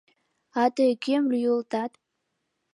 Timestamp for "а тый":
0.61-0.91